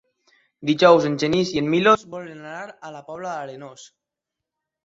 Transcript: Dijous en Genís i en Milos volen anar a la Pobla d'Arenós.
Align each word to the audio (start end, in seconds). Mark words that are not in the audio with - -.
Dijous 0.69 1.03
en 1.09 1.17
Genís 1.25 1.51
i 1.57 1.61
en 1.61 1.69
Milos 1.73 2.05
volen 2.15 2.41
anar 2.47 2.65
a 2.89 2.93
la 2.97 3.05
Pobla 3.11 3.35
d'Arenós. 3.37 3.85